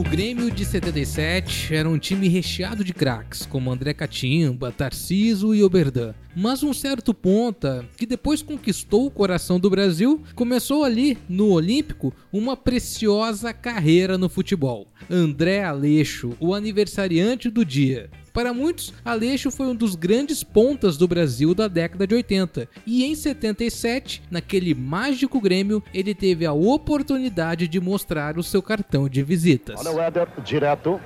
Grêmio 0.00 0.50
de 0.50 0.64
77 0.64 1.74
era 1.74 1.86
um 1.86 1.98
time 1.98 2.26
recheado 2.26 2.82
de 2.82 2.94
craques, 2.94 3.44
como 3.44 3.70
André 3.70 3.92
Catimba, 3.92 4.72
Tarciso 4.72 5.54
e 5.54 5.62
Oberdan. 5.62 6.14
Mas 6.34 6.62
um 6.62 6.72
certo 6.72 7.12
ponta, 7.12 7.84
que 7.98 8.06
depois 8.06 8.40
conquistou 8.40 9.04
o 9.04 9.10
coração 9.10 9.60
do 9.60 9.68
Brasil, 9.68 10.22
começou 10.34 10.82
ali, 10.82 11.18
no 11.28 11.50
Olímpico, 11.50 12.14
uma 12.32 12.56
preciosa 12.56 13.52
carreira 13.52 14.16
no 14.16 14.30
futebol. 14.30 14.86
André 15.10 15.62
Aleixo, 15.62 16.30
o 16.40 16.54
aniversariante 16.54 17.50
do 17.50 17.62
dia. 17.64 18.08
Para 18.32 18.54
muitos, 18.54 18.94
Aleixo 19.04 19.50
foi 19.50 19.66
um 19.66 19.74
dos 19.74 19.94
grandes 19.94 20.42
pontas 20.42 20.96
do 20.96 21.06
Brasil 21.06 21.54
da 21.54 21.68
década 21.68 22.06
de 22.06 22.14
80. 22.14 22.66
E 22.86 23.04
em 23.04 23.14
77, 23.14 24.22
naquele 24.30 24.74
mágico 24.74 25.38
Grêmio, 25.38 25.82
ele 25.92 26.14
teve 26.14 26.46
a 26.46 26.52
oportunidade 26.52 27.68
de 27.68 27.78
mostrar 27.78 28.38
o 28.38 28.42
seu 28.42 28.62
cartão 28.62 29.06
de 29.06 29.22
visitas. 29.22 29.78
Olha 29.78 29.94
o 29.94 30.00
Éder 30.00 30.28
direto. 30.42 30.98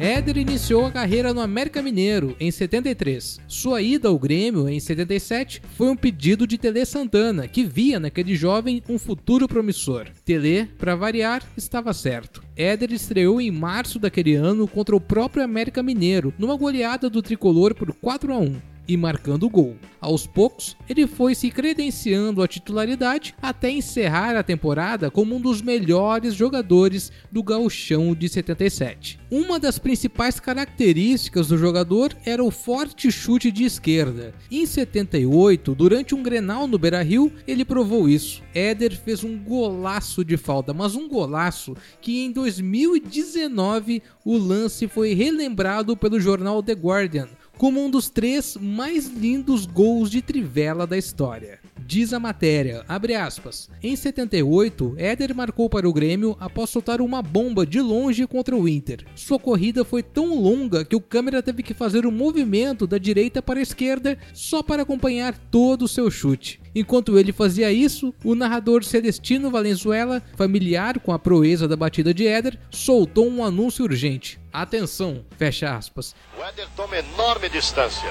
Éder 0.00 0.38
iniciou 0.38 0.86
a 0.86 0.90
carreira 0.90 1.34
no 1.34 1.42
América 1.42 1.82
Mineiro 1.82 2.34
em 2.40 2.50
73. 2.50 3.38
Sua 3.46 3.82
ida 3.82 4.08
ao 4.08 4.18
Grêmio 4.18 4.66
em 4.66 4.80
77 4.80 5.60
foi 5.76 5.90
um 5.90 5.94
pedido 5.94 6.46
de 6.46 6.56
Tele 6.56 6.86
Santana, 6.86 7.46
que 7.46 7.64
via 7.64 8.00
naquele 8.00 8.34
jovem 8.34 8.82
um 8.88 8.98
futuro 8.98 9.46
promissor. 9.46 10.06
Tele, 10.24 10.64
para 10.78 10.96
variar, 10.96 11.42
estava 11.54 11.92
certo. 11.92 12.42
Éder 12.56 12.94
estreou 12.94 13.42
em 13.42 13.50
março 13.50 13.98
daquele 13.98 14.34
ano 14.34 14.66
contra 14.66 14.96
o 14.96 15.00
próprio 15.00 15.44
América 15.44 15.82
Mineiro, 15.82 16.32
numa 16.38 16.56
goleada 16.56 17.10
do 17.10 17.20
tricolor 17.20 17.74
por 17.74 17.92
4 17.92 18.32
a 18.32 18.38
1 18.38 18.69
e 18.86 18.96
marcando 18.96 19.48
gol. 19.48 19.76
Aos 20.00 20.26
poucos, 20.26 20.76
ele 20.88 21.06
foi 21.06 21.34
se 21.34 21.50
credenciando 21.50 22.42
à 22.42 22.48
titularidade 22.48 23.34
até 23.40 23.70
encerrar 23.70 24.34
a 24.34 24.42
temporada 24.42 25.10
como 25.10 25.36
um 25.36 25.40
dos 25.40 25.60
melhores 25.60 26.34
jogadores 26.34 27.12
do 27.30 27.42
gauchão 27.42 28.14
de 28.14 28.28
77. 28.28 29.20
Uma 29.30 29.60
das 29.60 29.78
principais 29.78 30.40
características 30.40 31.48
do 31.48 31.58
jogador 31.58 32.16
era 32.24 32.42
o 32.42 32.50
forte 32.50 33.12
chute 33.12 33.50
de 33.50 33.64
esquerda. 33.64 34.34
Em 34.50 34.64
78, 34.64 35.74
durante 35.74 36.14
um 36.14 36.22
Grenal 36.22 36.66
no 36.66 36.78
Beira-Rio, 36.78 37.30
ele 37.46 37.64
provou 37.64 38.08
isso. 38.08 38.42
Éder 38.54 38.96
fez 38.96 39.22
um 39.22 39.38
golaço 39.38 40.24
de 40.24 40.36
falta, 40.36 40.72
mas 40.72 40.96
um 40.96 41.08
golaço 41.08 41.76
que 42.00 42.24
em 42.24 42.32
2019 42.32 44.02
o 44.24 44.38
lance 44.38 44.88
foi 44.88 45.12
relembrado 45.12 45.96
pelo 45.96 46.18
jornal 46.18 46.62
The 46.62 46.72
Guardian 46.72 47.28
como 47.60 47.84
um 47.84 47.90
dos 47.90 48.08
três 48.08 48.56
mais 48.56 49.06
lindos 49.06 49.66
gols 49.66 50.10
de 50.10 50.22
trivela 50.22 50.86
da 50.86 50.96
história. 50.96 51.59
Diz 51.90 52.12
a 52.12 52.20
matéria, 52.20 52.84
abre 52.86 53.16
aspas, 53.16 53.68
em 53.82 53.96
78, 53.96 54.94
Éder 54.96 55.34
marcou 55.34 55.68
para 55.68 55.88
o 55.88 55.92
Grêmio 55.92 56.36
após 56.38 56.70
soltar 56.70 57.00
uma 57.00 57.20
bomba 57.20 57.66
de 57.66 57.80
longe 57.80 58.28
contra 58.28 58.54
o 58.54 58.68
Inter. 58.68 59.04
Sua 59.16 59.40
corrida 59.40 59.84
foi 59.84 60.00
tão 60.00 60.40
longa 60.40 60.84
que 60.84 60.94
o 60.94 61.00
câmera 61.00 61.42
teve 61.42 61.64
que 61.64 61.74
fazer 61.74 62.06
um 62.06 62.12
movimento 62.12 62.86
da 62.86 62.96
direita 62.96 63.42
para 63.42 63.58
a 63.58 63.62
esquerda 63.62 64.16
só 64.32 64.62
para 64.62 64.82
acompanhar 64.82 65.36
todo 65.50 65.82
o 65.82 65.88
seu 65.88 66.08
chute. 66.12 66.60
Enquanto 66.76 67.18
ele 67.18 67.32
fazia 67.32 67.72
isso, 67.72 68.14
o 68.22 68.36
narrador 68.36 68.84
Celestino 68.84 69.50
Valenzuela, 69.50 70.22
familiar 70.36 71.00
com 71.00 71.10
a 71.10 71.18
proeza 71.18 71.66
da 71.66 71.74
batida 71.74 72.14
de 72.14 72.24
Éder, 72.24 72.56
soltou 72.70 73.28
um 73.28 73.44
anúncio 73.44 73.84
urgente. 73.84 74.38
Atenção, 74.52 75.24
fecha 75.36 75.74
aspas. 75.76 76.14
O 76.38 76.44
Éder 76.44 76.68
toma 76.76 76.98
enorme 76.98 77.48
distância. 77.48 78.08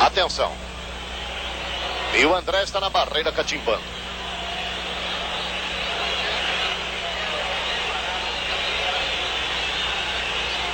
Atenção. 0.00 0.69
E 2.14 2.26
o 2.26 2.34
André 2.34 2.62
está 2.62 2.80
na 2.80 2.90
barreira 2.90 3.32
catimbando. 3.32 3.82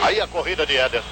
Aí 0.03 0.21
a 0.21 0.27
corrida 0.27 0.65
de 0.65 0.77
Éder. 0.77 1.03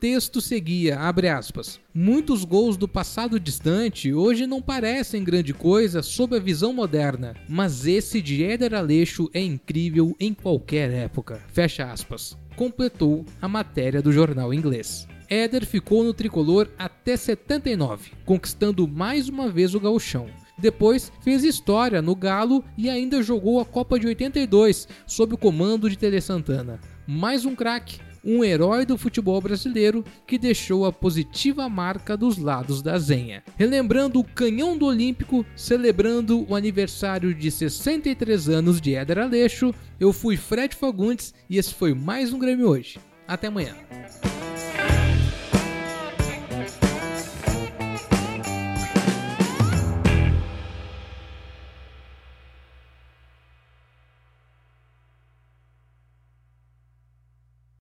Texto 0.00 0.40
seguia, 0.40 0.98
abre 0.98 1.28
aspas, 1.28 1.78
Muitos 1.92 2.44
gols 2.44 2.78
do 2.78 2.88
passado 2.88 3.38
distante 3.38 4.14
hoje 4.14 4.46
não 4.46 4.62
parecem 4.62 5.22
grande 5.22 5.52
coisa 5.52 6.02
sob 6.02 6.36
a 6.36 6.40
visão 6.40 6.72
moderna, 6.72 7.34
mas 7.46 7.86
esse 7.86 8.22
de 8.22 8.42
Éder 8.42 8.72
Aleixo 8.72 9.28
é 9.34 9.40
incrível 9.40 10.16
em 10.18 10.32
qualquer 10.32 10.90
época. 10.90 11.42
Fecha 11.52 11.92
aspas. 11.92 12.38
Completou 12.56 13.26
a 13.42 13.48
matéria 13.48 14.00
do 14.00 14.10
jornal 14.10 14.54
inglês. 14.54 15.06
Éder 15.28 15.66
ficou 15.66 16.02
no 16.02 16.14
tricolor 16.14 16.68
até 16.78 17.16
79, 17.16 18.12
conquistando 18.24 18.88
mais 18.88 19.28
uma 19.28 19.50
vez 19.50 19.74
o 19.74 19.80
gauchão. 19.80 20.28
Depois 20.56 21.12
fez 21.20 21.44
história 21.44 22.00
no 22.00 22.14
Galo 22.14 22.64
e 22.76 22.88
ainda 22.88 23.22
jogou 23.22 23.60
a 23.60 23.64
Copa 23.66 23.98
de 23.98 24.06
82 24.06 24.88
sob 25.06 25.34
o 25.34 25.38
comando 25.38 25.90
de 25.90 25.98
Tele 25.98 26.20
Santana. 26.20 26.80
Mais 27.06 27.44
um 27.44 27.54
craque 27.54 27.98
um 28.24 28.44
herói 28.44 28.84
do 28.84 28.96
futebol 28.96 29.40
brasileiro 29.40 30.04
que 30.26 30.38
deixou 30.38 30.86
a 30.86 30.92
positiva 30.92 31.68
marca 31.68 32.16
dos 32.16 32.38
lados 32.38 32.82
da 32.82 32.98
zenha. 32.98 33.42
Relembrando 33.56 34.20
o 34.20 34.24
canhão 34.24 34.76
do 34.76 34.86
Olímpico, 34.86 35.44
celebrando 35.56 36.46
o 36.48 36.54
aniversário 36.54 37.34
de 37.34 37.50
63 37.50 38.48
anos 38.48 38.80
de 38.80 38.94
Éder 38.94 39.18
Aleixo, 39.18 39.74
eu 39.98 40.12
fui 40.12 40.36
Fred 40.36 40.74
Fagundes 40.74 41.34
e 41.48 41.58
esse 41.58 41.74
foi 41.74 41.94
mais 41.94 42.32
um 42.32 42.38
Grêmio 42.38 42.68
hoje. 42.68 42.98
Até 43.26 43.46
amanhã. 43.46 43.74